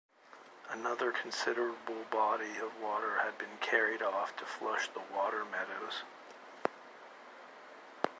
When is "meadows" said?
5.45-6.01